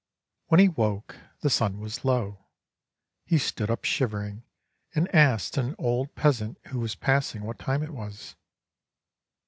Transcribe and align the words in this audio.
When 0.47 0.59
he 0.59 0.67
woke 0.67 1.15
the 1.41 1.49
sun 1.51 1.77
was 1.79 2.03
low. 2.03 2.47
He 3.23 3.37
stood 3.37 3.69
up 3.69 3.85
shivering 3.85 4.41
and 4.95 5.13
asked 5.13 5.57
an 5.57 5.75
old 5.77 6.15
peasant 6.15 6.57
who 6.69 6.79
was 6.79 6.95
passing 6.95 7.43
what 7.43 7.59
time 7.59 7.83
it 7.83 7.91
was. 7.91 8.33